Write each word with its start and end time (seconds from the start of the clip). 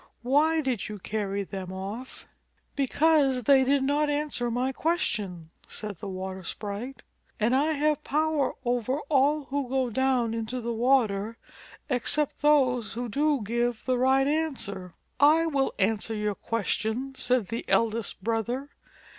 "Why 0.23 0.61
did 0.61 0.89
you 0.89 0.97
carry 0.97 1.43
them 1.43 1.71
off?" 1.71 2.25
"Because 2.75 3.43
they 3.43 3.63
did 3.63 3.83
not 3.83 4.09
answer 4.09 4.49
my 4.49 4.71
question," 4.71 5.51
said 5.67 5.97
the 5.97 6.07
water 6.07 6.41
sprite, 6.41 7.03
"and 7.39 7.55
I 7.55 7.73
have 7.73 8.03
power 8.03 8.55
over 8.65 8.97
all 9.09 9.43
who 9.51 9.69
go 9.69 9.91
down 9.91 10.33
into 10.33 10.59
the 10.59 10.73
water 10.73 11.37
except 11.87 12.41
those 12.41 12.93
who 12.95 13.09
do 13.09 13.41
give 13.43 13.85
the 13.85 13.99
right 13.99 14.25
answer." 14.25 14.95
JATAKA 15.19 15.19
TALES 15.19 15.39
"I 15.39 15.45
will 15.45 15.73
answer 15.77 16.15
your 16.15 16.33
question/' 16.33 17.15
said 17.15 17.49
the 17.49 17.63
eldest 17.67 18.23
brother. 18.23 18.71